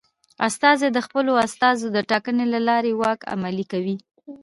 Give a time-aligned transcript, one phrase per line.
[0.47, 3.95] استازي د خپلو استازو د ټاکنې له لارې واک عملي کوي.